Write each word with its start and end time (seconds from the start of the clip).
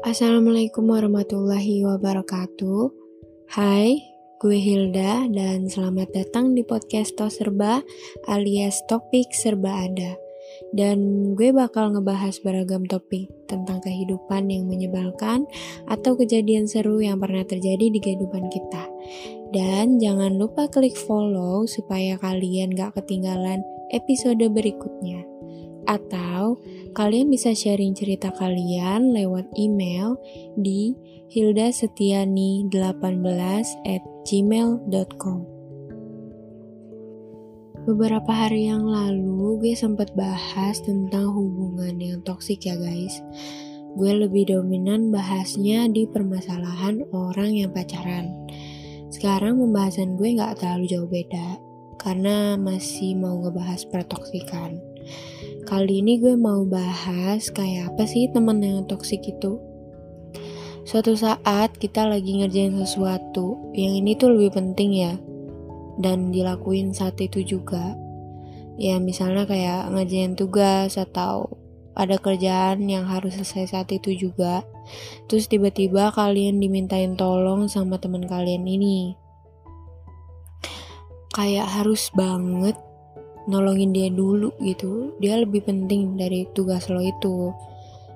Assalamualaikum 0.00 0.88
warahmatullahi 0.88 1.84
wabarakatuh. 1.84 2.88
Hai, 3.52 4.00
gue 4.40 4.56
Hilda 4.56 5.28
dan 5.28 5.68
selamat 5.68 6.16
datang 6.16 6.56
di 6.56 6.64
podcast 6.64 7.20
Tos 7.20 7.36
Serba 7.36 7.84
alias 8.24 8.80
Topik 8.88 9.28
Serba 9.36 9.84
Ada. 9.84 10.16
Dan 10.72 11.28
gue 11.36 11.52
bakal 11.52 11.92
ngebahas 11.92 12.32
beragam 12.40 12.88
topik 12.88 13.28
tentang 13.44 13.84
kehidupan 13.84 14.48
yang 14.48 14.72
menyebalkan 14.72 15.44
atau 15.84 16.16
kejadian 16.16 16.64
seru 16.64 17.04
yang 17.04 17.20
pernah 17.20 17.44
terjadi 17.44 17.92
di 17.92 18.00
kehidupan 18.00 18.48
kita. 18.48 18.88
Dan 19.52 20.00
jangan 20.00 20.40
lupa 20.40 20.64
klik 20.72 20.96
follow 20.96 21.68
supaya 21.68 22.16
kalian 22.16 22.72
gak 22.72 22.96
ketinggalan 22.96 23.60
episode 23.92 24.40
berikutnya. 24.48 25.28
Atau 25.88 26.60
kalian 26.92 27.30
bisa 27.30 27.54
sharing 27.54 27.94
cerita 27.94 28.34
kalian 28.34 29.14
lewat 29.14 29.46
email 29.56 30.18
di 30.58 30.92
hildasetiani18 31.30 32.74
at 33.86 34.02
gmail.com 34.26 35.38
Beberapa 37.80 38.28
hari 38.28 38.68
yang 38.68 38.84
lalu 38.84 39.56
gue 39.62 39.72
sempat 39.72 40.12
bahas 40.12 40.84
tentang 40.84 41.32
hubungan 41.32 41.96
yang 41.96 42.20
toksik 42.26 42.68
ya 42.68 42.76
guys. 42.76 43.24
Gue 43.96 44.14
lebih 44.14 44.52
dominan 44.52 45.08
bahasnya 45.08 45.88
di 45.88 46.04
permasalahan 46.06 47.02
orang 47.10 47.56
yang 47.56 47.72
pacaran. 47.72 48.30
Sekarang 49.10 49.58
pembahasan 49.58 50.14
gue 50.14 50.38
gak 50.38 50.62
terlalu 50.62 50.86
jauh 50.86 51.10
beda 51.10 51.58
Karena 51.98 52.54
masih 52.54 53.18
mau 53.18 53.42
ngebahas 53.42 53.82
pertoksikan 53.90 54.89
Kali 55.70 56.02
ini 56.02 56.18
gue 56.18 56.34
mau 56.34 56.66
bahas 56.66 57.46
kayak 57.54 57.94
apa 57.94 58.02
sih 58.02 58.26
temen 58.32 58.58
yang 58.58 58.82
toksik 58.90 59.22
itu. 59.22 59.62
Suatu 60.82 61.14
saat 61.14 61.78
kita 61.78 62.10
lagi 62.10 62.42
ngerjain 62.42 62.74
sesuatu 62.74 63.70
yang 63.78 63.94
ini 64.02 64.18
tuh 64.18 64.34
lebih 64.34 64.58
penting 64.58 64.90
ya 64.96 65.14
dan 66.02 66.34
dilakuin 66.34 66.90
saat 66.90 67.20
itu 67.22 67.46
juga. 67.46 67.94
Ya 68.80 68.98
misalnya 68.98 69.46
kayak 69.46 69.92
ngerjain 69.94 70.34
tugas 70.34 70.98
atau 70.98 71.60
ada 71.94 72.16
kerjaan 72.16 72.88
yang 72.88 73.04
harus 73.06 73.36
selesai 73.36 73.76
saat 73.76 73.88
itu 73.92 74.16
juga. 74.16 74.64
Terus 75.28 75.46
tiba-tiba 75.46 76.10
kalian 76.10 76.58
dimintain 76.58 77.14
tolong 77.14 77.68
sama 77.68 78.00
teman 78.00 78.24
kalian 78.26 78.66
ini. 78.66 79.14
Kayak 81.30 81.70
harus 81.70 82.10
banget 82.10 82.74
nolongin 83.48 83.96
dia 83.96 84.12
dulu 84.12 84.52
gitu 84.60 85.16
dia 85.16 85.40
lebih 85.40 85.64
penting 85.64 86.18
dari 86.20 86.44
tugas 86.52 86.92
lo 86.92 87.00
itu 87.00 87.54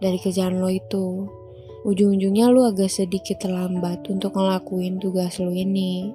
dari 0.00 0.18
kerjaan 0.20 0.60
lo 0.60 0.68
itu. 0.68 1.28
Ujung-ujungnya 1.86 2.50
lo 2.50 2.66
agak 2.66 2.90
sedikit 2.90 3.46
terlambat 3.46 4.10
untuk 4.10 4.34
ngelakuin 4.34 4.98
tugas 4.98 5.38
lo 5.38 5.54
ini 5.54 6.10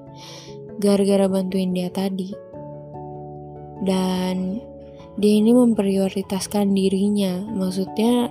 gara-gara 0.77 1.31
bantuin 1.31 1.71
dia 1.71 1.87
tadi. 1.87 2.29
Dan 3.81 4.59
dia 5.17 5.33
ini 5.39 5.51
memprioritaskan 5.55 6.75
dirinya 6.75 7.41
maksudnya 7.55 8.29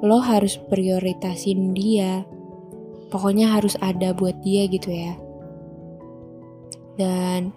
lo 0.00 0.22
harus 0.22 0.56
prioritasin 0.70 1.74
dia. 1.74 2.22
Pokoknya 3.10 3.54
harus 3.54 3.74
ada 3.82 4.14
buat 4.14 4.38
dia 4.42 4.66
gitu 4.70 4.90
ya. 4.94 5.14
Dan 6.96 7.52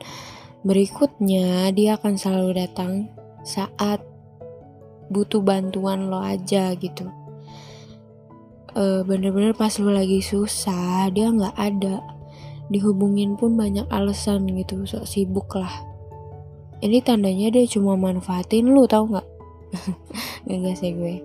Berikutnya, 0.60 1.72
dia 1.72 1.96
akan 1.96 2.20
selalu 2.20 2.52
datang 2.60 3.08
saat 3.48 4.04
butuh 5.08 5.40
bantuan 5.40 6.12
lo 6.12 6.20
aja 6.20 6.76
gitu. 6.76 7.08
bener 8.76 9.04
bener-bener 9.08 9.54
pas 9.56 9.72
lo 9.80 9.90
lagi 9.90 10.20
susah, 10.20 11.08
dia 11.16 11.32
nggak 11.32 11.56
ada. 11.56 12.04
Dihubungin 12.70 13.40
pun 13.40 13.56
banyak 13.56 13.88
alasan 13.88 14.46
gitu, 14.60 14.84
sok 14.84 15.08
sibuk 15.08 15.48
lah. 15.56 15.74
Ini 16.80 17.02
tandanya 17.08 17.50
dia 17.56 17.66
cuma 17.66 17.96
manfaatin 17.96 18.70
lo, 18.72 18.84
tau 18.84 19.08
nggak? 19.10 19.28
Enggak 20.52 20.76
sih 20.76 20.92
gue. 20.92 21.16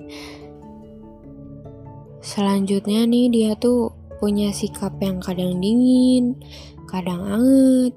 Selanjutnya 2.25 3.05
nih 3.05 3.29
dia 3.29 3.51
tuh 3.59 3.93
punya 4.23 4.55
sikap 4.55 4.97
yang 5.05 5.21
kadang 5.21 5.61
dingin, 5.61 6.39
kadang 6.89 7.21
anget, 7.21 7.95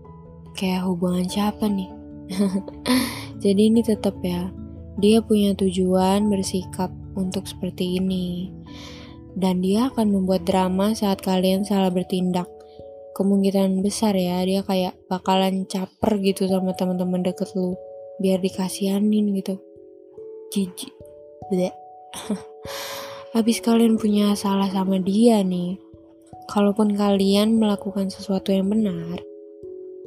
kayak 0.57 0.89
hubungan 0.89 1.29
siapa 1.29 1.69
nih? 1.69 1.93
Jadi 3.43 3.61
ini 3.69 3.85
tetap 3.85 4.17
ya, 4.25 4.49
dia 4.97 5.21
punya 5.21 5.53
tujuan 5.53 6.25
bersikap 6.27 6.89
untuk 7.13 7.45
seperti 7.45 8.01
ini. 8.01 8.49
Dan 9.37 9.61
dia 9.61 9.93
akan 9.93 10.17
membuat 10.17 10.49
drama 10.49 10.97
saat 10.97 11.21
kalian 11.21 11.61
salah 11.61 11.93
bertindak. 11.93 12.49
Kemungkinan 13.13 13.85
besar 13.85 14.17
ya, 14.17 14.41
dia 14.41 14.65
kayak 14.65 14.97
bakalan 15.05 15.69
caper 15.69 16.17
gitu 16.25 16.49
sama 16.49 16.73
teman-teman 16.73 17.21
deket 17.21 17.53
lu. 17.53 17.77
Biar 18.17 18.41
dikasihanin 18.41 19.37
gitu. 19.37 19.61
Jijik. 20.49 20.89
Bleh. 21.53 21.73
Habis 23.37 23.61
kalian 23.61 24.01
punya 24.01 24.33
salah 24.33 24.73
sama 24.73 24.97
dia 24.97 25.45
nih. 25.45 25.77
Kalaupun 26.49 26.97
kalian 26.97 27.61
melakukan 27.61 28.09
sesuatu 28.09 28.49
yang 28.49 28.73
benar, 28.73 29.21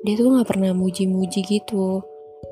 dia 0.01 0.17
tuh 0.17 0.33
nggak 0.33 0.49
pernah 0.49 0.73
muji-muji 0.73 1.45
gitu. 1.45 2.01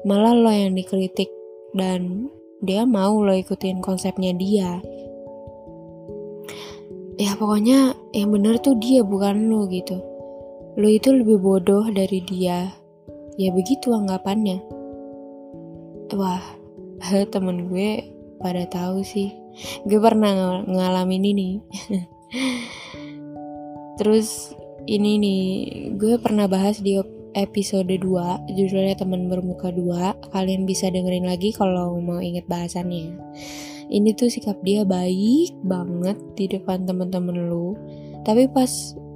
Malah 0.04 0.36
lo 0.36 0.52
yang 0.52 0.76
dikritik. 0.76 1.32
Dan 1.72 2.28
dia 2.60 2.84
mau 2.84 3.24
lo 3.24 3.32
ikutin 3.32 3.80
konsepnya 3.80 4.36
dia. 4.36 4.84
Ya 7.18 7.34
pokoknya 7.34 7.98
yang 8.14 8.30
bener 8.30 8.60
tuh 8.60 8.76
dia 8.76 9.00
bukan 9.00 9.48
lo 9.48 9.64
gitu. 9.66 9.96
Lo 10.78 10.86
itu 10.86 11.10
lebih 11.10 11.40
bodoh 11.40 11.88
dari 11.88 12.20
dia. 12.22 12.68
Ya 13.40 13.48
begitu 13.50 13.96
anggapannya. 13.96 14.60
Wah 16.14 16.44
temen 17.32 17.72
gue 17.72 18.04
pada 18.38 18.68
tahu 18.68 19.02
sih. 19.02 19.32
Gue 19.88 19.98
pernah 19.98 20.62
ng 20.62 20.76
ngalamin 20.76 21.24
ini. 21.24 21.50
Terus 23.98 24.54
ini 24.86 25.18
nih 25.18 25.42
gue 25.98 26.22
pernah 26.22 26.46
bahas 26.46 26.78
di 26.78 26.94
episode 27.38 27.86
2 27.86 28.02
judulnya 28.50 28.98
teman 28.98 29.30
bermuka 29.30 29.70
dua. 29.70 30.18
Kalian 30.34 30.66
bisa 30.66 30.90
dengerin 30.90 31.24
lagi 31.30 31.54
kalau 31.54 31.94
mau 32.02 32.18
inget 32.18 32.44
bahasannya. 32.50 33.14
Ini 33.88 34.12
tuh 34.18 34.28
sikap 34.28 34.58
dia 34.66 34.84
baik 34.84 35.54
banget 35.64 36.18
di 36.36 36.50
depan 36.50 36.84
temen-temen 36.84 37.48
lu. 37.48 37.78
Tapi 38.26 38.50
pas 38.50 38.68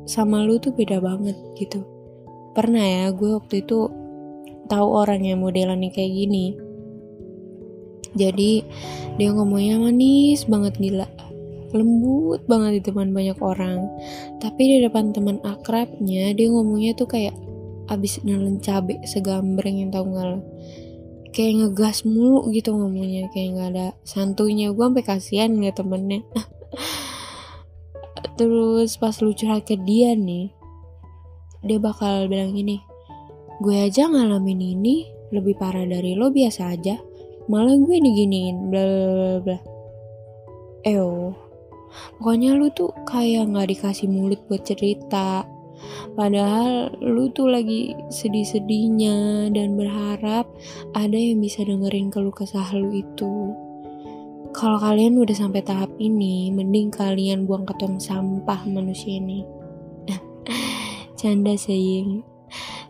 sama 0.06 0.46
lu 0.46 0.56
tuh 0.62 0.72
beda 0.72 1.02
banget 1.02 1.36
gitu. 1.58 1.84
Pernah 2.56 2.80
ya 2.80 3.06
gue 3.12 3.36
waktu 3.36 3.66
itu 3.66 3.90
tahu 4.70 4.88
orang 4.88 5.26
yang 5.26 5.42
modelannya 5.42 5.92
kayak 5.92 6.12
gini. 6.14 6.56
Jadi 8.16 8.64
dia 9.20 9.28
ngomongnya 9.32 9.76
manis 9.80 10.48
banget 10.48 10.76
gila. 10.80 11.08
Lembut 11.72 12.44
banget 12.48 12.80
di 12.80 12.82
depan 12.92 13.12
banyak 13.12 13.36
orang. 13.40 13.88
Tapi 14.40 14.62
di 14.64 14.76
depan 14.84 15.12
teman 15.16 15.40
akrabnya 15.44 16.32
dia 16.36 16.48
ngomongnya 16.48 16.92
tuh 16.96 17.08
kayak 17.08 17.32
abis 17.90 18.22
nelen 18.22 18.62
cabe 18.62 19.00
segambreng 19.06 19.82
yang 19.82 19.90
tau 19.90 20.06
gak 20.06 20.26
lo. 20.26 20.40
Kayak 21.32 21.52
ngegas 21.64 22.04
mulu 22.04 22.52
gitu 22.52 22.76
ngomongnya 22.76 23.32
kayak 23.32 23.48
nggak 23.56 23.68
ada 23.72 23.86
santunya 24.04 24.68
gue 24.68 24.84
sampai 24.84 25.04
kasihan 25.04 25.50
liat 25.56 25.80
temennya. 25.80 26.20
Terus 28.38 29.00
pas 29.00 29.16
lu 29.24 29.32
curhat 29.32 29.64
ke 29.64 29.80
dia 29.80 30.12
nih 30.12 30.52
dia 31.62 31.78
bakal 31.78 32.26
bilang 32.26 32.58
gini 32.58 32.82
gue 33.62 33.76
aja 33.78 34.10
ngalamin 34.10 34.58
ini 34.58 35.06
lebih 35.30 35.54
parah 35.54 35.86
dari 35.86 36.18
lo 36.18 36.28
biasa 36.28 36.74
aja. 36.74 37.00
Malah 37.48 37.74
gue 37.80 37.96
diginiin 37.96 38.68
bla 38.68 38.82
bla 38.84 39.38
bla 39.40 39.58
eh 40.82 40.98
pokoknya 42.18 42.58
lu 42.58 42.70
tuh 42.74 42.90
kayak 43.06 43.54
nggak 43.54 43.70
dikasih 43.70 44.08
mulut 44.10 44.40
buat 44.50 44.66
cerita 44.66 45.46
Padahal 46.12 46.92
lu 47.00 47.32
tuh 47.32 47.48
lagi 47.48 47.96
sedih-sedihnya 48.12 49.48
dan 49.54 49.74
berharap 49.78 50.44
ada 50.92 51.16
yang 51.16 51.40
bisa 51.40 51.64
dengerin 51.64 52.12
keluh 52.12 52.34
kesah 52.34 52.68
lu 52.76 52.92
itu. 52.92 53.56
Kalau 54.52 54.76
kalian 54.76 55.16
udah 55.16 55.32
sampai 55.32 55.64
tahap 55.64 55.88
ini, 55.96 56.52
mending 56.52 56.92
kalian 56.92 57.48
buang 57.48 57.64
ke 57.64 57.72
tong 57.80 57.96
sampah 57.96 58.68
manusia 58.68 59.16
ini. 59.16 59.48
Canda 61.18 61.56
saying. 61.56 62.20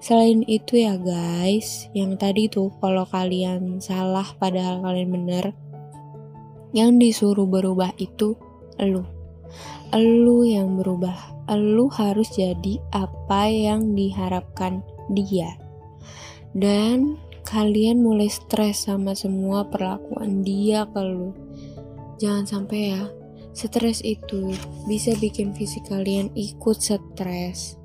Selain 0.03 0.43
itu 0.51 0.83
ya 0.83 0.99
guys, 0.99 1.87
yang 1.95 2.19
tadi 2.19 2.51
tuh 2.51 2.75
kalau 2.83 3.07
kalian 3.07 3.79
salah 3.79 4.27
padahal 4.35 4.83
kalian 4.83 5.15
bener, 5.15 5.55
yang 6.75 6.99
disuruh 6.99 7.47
berubah 7.47 7.95
itu 8.03 8.35
lu. 8.83 9.22
Lu 9.93 10.45
yang 10.45 10.81
berubah 10.81 11.33
lu 11.53 11.91
harus 11.93 12.33
jadi 12.33 12.79
apa 12.95 13.51
yang 13.51 13.93
diharapkan 13.93 14.81
dia. 15.13 15.59
Dan 16.53 17.19
kalian 17.45 18.01
mulai 18.01 18.31
stres 18.31 18.87
sama 18.87 19.13
semua 19.13 19.67
perlakuan 19.67 20.45
dia 20.47 20.89
ke 20.89 21.01
lu. 21.03 21.37
Jangan 22.23 22.45
sampai 22.47 22.81
ya, 22.95 23.03
stres 23.53 24.01
itu 24.05 24.55
bisa 24.87 25.13
bikin 25.19 25.53
fisik 25.53 25.91
kalian 25.91 26.31
ikut 26.39 26.79
stres, 26.79 27.77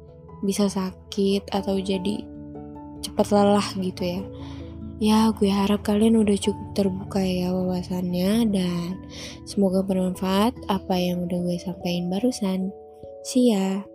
bisa 0.45 0.69
sakit 0.69 1.49
atau 1.49 1.79
jadi 1.81 2.21
cepat 3.01 3.27
lelah 3.33 3.67
gitu 3.81 4.03
ya. 4.03 4.21
Ya, 4.97 5.29
gue 5.29 5.45
harap 5.45 5.85
kalian 5.85 6.17
udah 6.17 6.33
cukup 6.41 6.73
terbuka 6.73 7.21
ya 7.21 7.53
wawasannya 7.53 8.49
dan 8.49 8.97
semoga 9.45 9.85
bermanfaat 9.85 10.57
apa 10.73 10.95
yang 10.97 11.29
udah 11.29 11.37
gue 11.37 11.57
sampaikan 11.61 12.09
barusan. 12.09 12.73
See 13.21 13.53
ya. 13.53 13.85